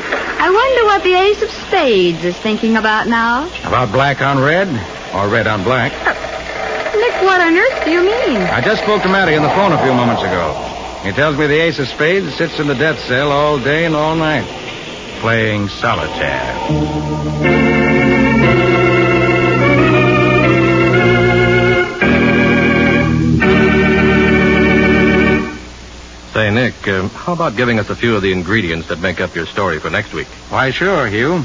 [0.41, 3.45] I wonder what the Ace of Spades is thinking about now.
[3.61, 4.67] About black on red
[5.13, 5.93] or red on black?
[5.93, 8.41] Uh, Nick, what on earth do you mean?
[8.41, 10.57] I just spoke to Matty on the phone a few moments ago.
[11.03, 13.95] He tells me the ace of spades sits in the death cell all day and
[13.95, 14.49] all night,
[15.21, 17.70] playing solitaire.
[26.33, 29.35] Say, Nick, uh, how about giving us a few of the ingredients that make up
[29.35, 30.27] your story for next week?
[30.49, 31.43] Why, sure, Hugh.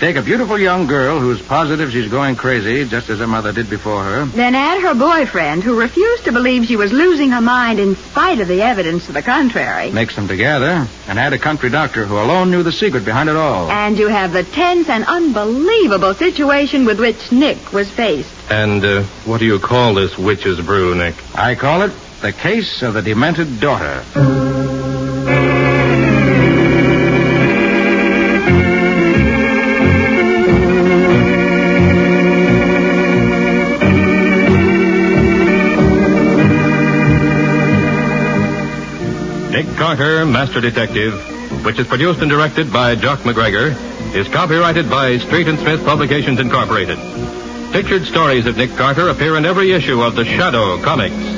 [0.00, 3.70] Take a beautiful young girl who's positive she's going crazy, just as her mother did
[3.70, 4.24] before her.
[4.24, 8.40] Then add her boyfriend, who refused to believe she was losing her mind in spite
[8.40, 9.92] of the evidence to the contrary.
[9.92, 13.36] Mix them together, and add a country doctor who alone knew the secret behind it
[13.36, 13.70] all.
[13.70, 18.32] And you have the tense and unbelievable situation with which Nick was faced.
[18.50, 21.14] And uh, what do you call this witch's brew, Nick?
[21.36, 21.92] I call it
[22.24, 24.02] the case of the demented daughter.
[39.50, 41.12] Nick Carter, Master Detective,
[41.62, 43.76] which is produced and directed by Jock McGregor,
[44.16, 46.96] is copyrighted by Street and Smith Publications Incorporated.
[47.74, 51.33] Pictured stories of Nick Carter appear in every issue of The Shadow Comics.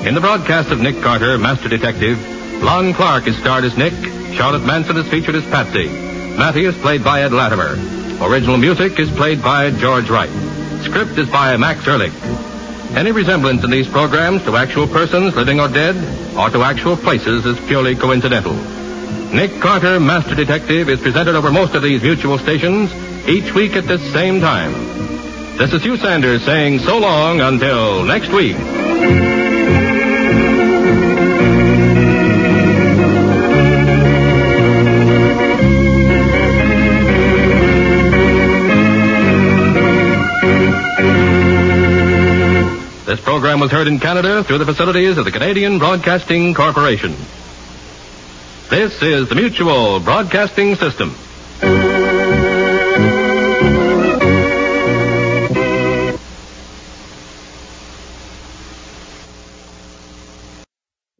[0.00, 2.18] In the broadcast of Nick Carter, Master Detective,
[2.62, 3.92] Lon Clark is starred as Nick,
[4.34, 7.76] Charlotte Manson is featured as Patsy, Matty is played by Ed Latimer.
[8.24, 10.30] Original music is played by George Wright.
[10.84, 12.14] Script is by Max Ehrlich.
[12.96, 15.94] Any resemblance in these programs to actual persons, living or dead,
[16.34, 18.54] or to actual places is purely coincidental.
[19.34, 22.90] Nick Carter, Master Detective, is presented over most of these mutual stations
[23.28, 24.72] each week at this same time.
[25.58, 28.56] This is Hugh Sanders saying so long until next week.
[43.20, 47.12] This program was heard in Canada through the facilities of the Canadian Broadcasting Corporation.
[48.70, 51.12] This is the Mutual Broadcasting System.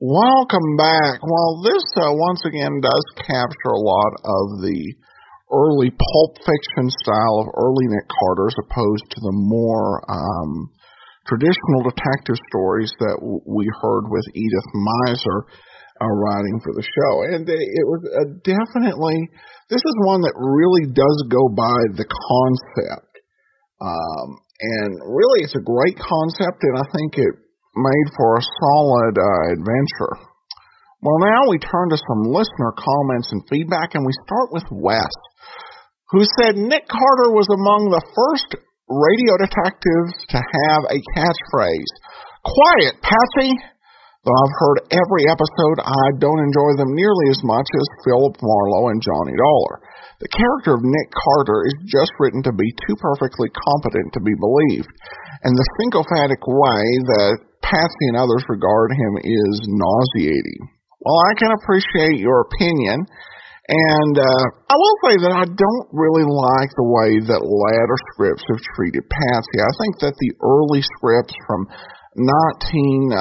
[0.00, 1.20] Welcome back.
[1.20, 4.94] Well, this uh, once again does capture a lot of the
[5.52, 10.70] early pulp fiction style of early Nick Carter as opposed to the more um,
[11.30, 15.46] traditional detective stories that w- we heard with Edith Meiser
[16.02, 17.12] uh, writing for the show.
[17.30, 18.02] And it was
[18.42, 19.30] definitely,
[19.70, 23.22] this is one that really does go by the concept.
[23.78, 27.34] Um, and really, it's a great concept, and I think it
[27.78, 30.14] made for a solid uh, adventure.
[31.00, 35.08] Well, now we turn to some listener comments and feedback, and we start with Wes,
[36.10, 41.92] who said Nick Carter was among the first radio detectives to have a catchphrase.
[42.42, 43.54] Quiet, Patsy!
[44.20, 48.92] Though I've heard every episode, I don't enjoy them nearly as much as Philip Marlowe
[48.92, 49.80] and Johnny Dollar.
[50.20, 54.36] The character of Nick Carter is just written to be too perfectly competent to be
[54.36, 54.92] believed,
[55.40, 56.84] and the sycophantic way
[57.16, 60.68] that Patsy and others regard him is nauseating.
[61.00, 63.08] Well, I can appreciate your opinion,
[63.70, 68.42] and uh, I will say that I don't really like the way that later scripts
[68.50, 69.62] have treated Patsy.
[69.62, 71.70] I think that the early scripts from
[72.18, 73.14] 1943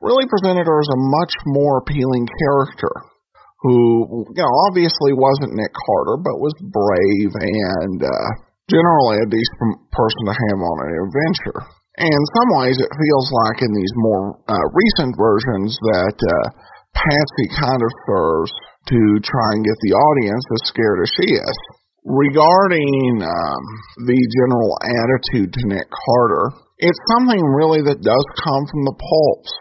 [0.00, 3.12] really presented her as a much more appealing character
[3.60, 8.28] who, you know, obviously wasn't Nick Carter, but was brave and uh,
[8.72, 11.60] generally a decent person to have on an adventure.
[12.00, 16.71] And in some ways, it feels like in these more uh, recent versions that uh,
[16.94, 18.52] Patsy kind of serves
[18.88, 21.56] to try and get the audience as scared as she is.
[22.02, 23.62] Regarding um,
[24.10, 26.50] the general attitude to Nick Carter,
[26.82, 29.54] it's something really that does come from the pulps.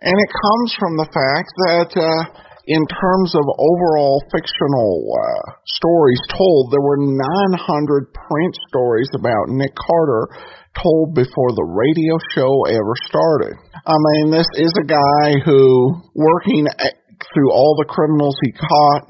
[0.00, 2.22] And it comes from the fact that uh,
[2.66, 9.76] in terms of overall fictional uh, stories told, there were 900 print stories about Nick
[9.76, 10.28] Carter
[10.80, 13.54] told before the radio show ever started.
[13.86, 16.66] I mean, this is a guy who, working
[17.32, 19.04] through all the criminals he caught,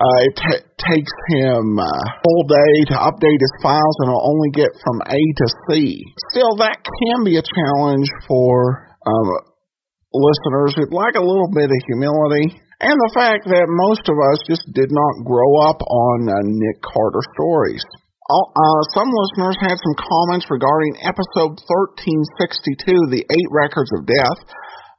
[0.00, 4.24] uh, it t- takes him a uh, full day to update his files and will
[4.24, 6.00] only get from A to C.
[6.32, 9.28] Still, that can be a challenge for um,
[10.12, 14.40] listeners who'd like a little bit of humility and the fact that most of us
[14.48, 17.84] just did not grow up on uh, Nick Carter stories.
[18.30, 24.38] Uh, some listeners had some comments regarding episode 1362, The Eight Records of Death.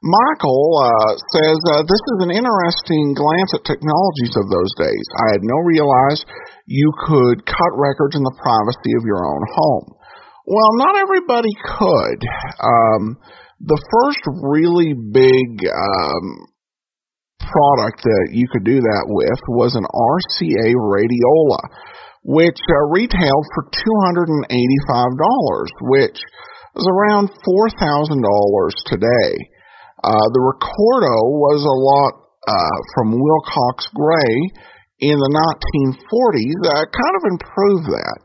[0.04, 5.06] Michael uh, says, uh, This is an interesting glance at technologies of those days.
[5.16, 6.20] I had no realize
[6.66, 9.96] you could cut records in the privacy of your own home.
[10.44, 12.20] Well, not everybody could.
[12.60, 13.16] Um,
[13.64, 16.50] the first really big um,
[17.38, 21.62] product that you could do that with was an RCA radiola,
[22.24, 24.46] which uh, retailed for $285,
[25.82, 26.18] which
[26.76, 28.10] is around $4,000
[28.86, 29.32] today.
[30.02, 34.34] Uh, the Recordio was a lot uh, from Wilcox-Gay
[35.02, 38.18] in the 1940s, that kind of improved that.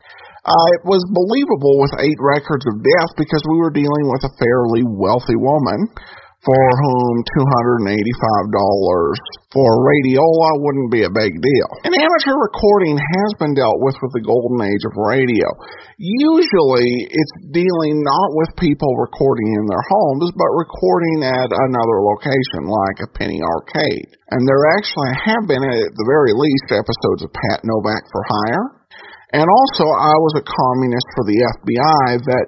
[0.46, 4.32] Uh, it was believable with eight records of death because we were dealing with a
[4.38, 5.90] fairly wealthy woman
[6.48, 7.20] for whom
[7.92, 7.92] $285
[9.52, 11.68] for a radiola wouldn't be a big deal.
[11.84, 15.44] And amateur recording has been dealt with with the golden age of radio.
[16.00, 22.64] Usually it's dealing not with people recording in their homes, but recording at another location
[22.64, 24.16] like a penny arcade.
[24.32, 28.66] And there actually have been, at the very least, episodes of Pat Novak for Hire.
[29.36, 32.46] And also, I was a communist for the FBI that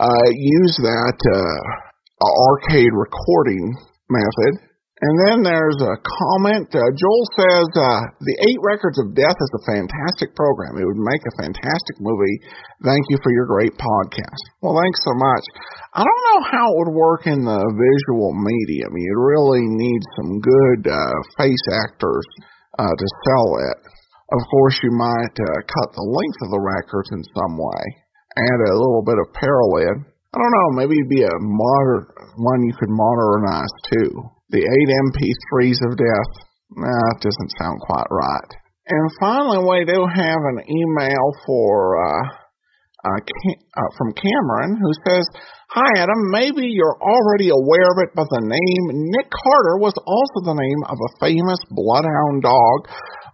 [0.00, 1.83] uh, used that uh,
[2.24, 3.74] arcade recording
[4.08, 4.70] method.
[5.04, 6.70] And then there's a comment.
[6.70, 10.80] Uh, Joel says uh, the Eight Records of Death is a fantastic program.
[10.80, 12.36] It would make a fantastic movie.
[12.80, 14.42] Thank you for your great podcast.
[14.62, 15.44] Well, thanks so much.
[15.92, 18.96] I don't know how it would work in the visual medium.
[18.96, 22.24] You'd really need some good uh, face actors
[22.78, 23.78] uh, to sell it.
[24.32, 27.84] Of course, you might uh, cut the length of the records in some way.
[28.40, 30.13] add a little bit of parallel.
[30.34, 32.10] I don't know, maybe it'd be a modern
[32.42, 34.10] one you could modernize too.
[34.50, 36.32] The eight MP3s of death.
[36.74, 38.50] Nah, it doesn't sound quite right.
[38.90, 42.26] And finally, we do have an email for uh,
[43.04, 45.22] uh, uh, from Cameron who says,
[45.70, 46.18] Hi, Adam.
[46.34, 50.82] Maybe you're already aware of it, but the name Nick Carter was also the name
[50.90, 52.78] of a famous bloodhound dog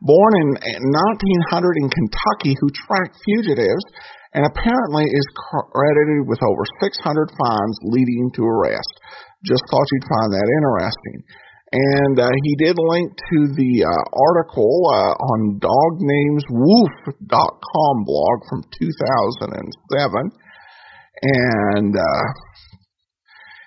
[0.04, 3.84] born in 1900 in Kentucky who tracked fugitives
[4.32, 9.00] and apparently is credited with over 600 fines leading to arrest.
[9.44, 11.24] Just thought you'd find that interesting.
[11.72, 20.34] And uh, he did link to the uh, article uh, on dognameswoof.com blog from 2007.
[21.22, 22.26] And uh,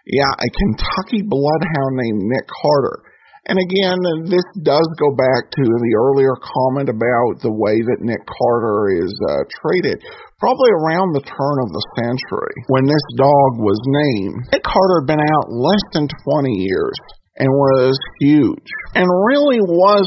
[0.08, 3.04] yeah, a Kentucky bloodhound named Nick Carter.
[3.46, 4.00] And again,
[4.32, 9.12] this does go back to the earlier comment about the way that Nick Carter is
[9.28, 10.00] uh, treated.
[10.44, 15.16] Probably around the turn of the century, when this dog was named, Nick Carter had
[15.16, 17.00] been out less than 20 years
[17.40, 20.04] and was huge and really was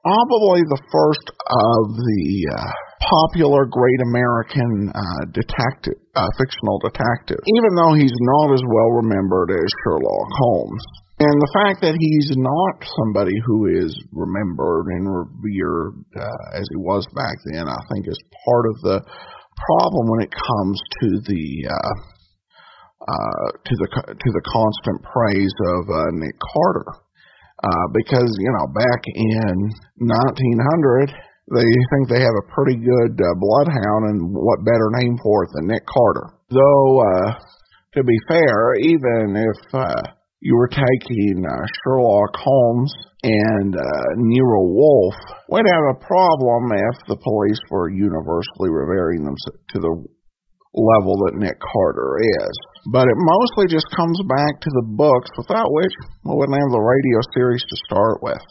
[0.00, 2.24] probably the first of the
[2.56, 2.72] uh,
[3.04, 9.52] popular great American uh, detective, uh, fictional detective, even though he's not as well remembered
[9.52, 10.84] as Sherlock Holmes.
[11.20, 16.76] And the fact that he's not somebody who is remembered and revered uh, as he
[16.76, 18.96] was back then, I think is part of the
[19.56, 21.94] problem when it comes to the uh,
[23.06, 26.88] uh, to the to the constant praise of uh, Nick Carter,
[27.64, 31.14] uh, because you know back in 1900
[31.54, 35.50] they think they have a pretty good uh, bloodhound, and what better name for it
[35.54, 36.34] than Nick Carter?
[36.50, 37.38] Though uh,
[37.94, 40.02] to be fair, even if uh,
[40.46, 42.94] you were taking uh, Sherlock Holmes
[43.26, 49.34] and uh, Nero Wolfe, we'd have a problem if the police were universally revering them
[49.74, 49.90] to the
[50.70, 52.54] level that Nick Carter is.
[52.94, 56.78] But it mostly just comes back to the books, without which we wouldn't have the
[56.78, 58.44] radio series to start with.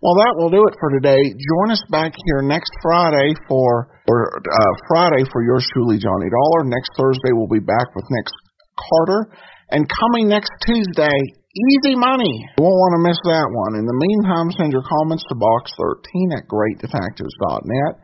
[0.00, 1.20] Well, that will do it for today.
[1.20, 6.64] Join us back here next Friday for or uh, Friday for yours truly, Johnny Dollar.
[6.64, 8.32] Next Thursday we'll be back with Nick
[8.78, 9.34] Carter,
[9.70, 11.18] and coming next Tuesday,
[11.52, 12.32] Easy Money.
[12.56, 13.74] You won't want to miss that one.
[13.76, 17.94] In the meantime, send your comments to box 13 at greatdetectives.net.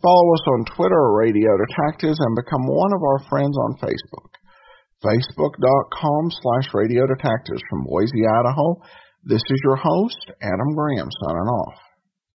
[0.00, 4.32] Follow us on Twitter or Radio Detectives and become one of our friends on Facebook.
[5.04, 8.80] Facebook.com slash Radio Detectives from Boise, Idaho.
[9.24, 11.89] This is your host, Adam Graham, signing off.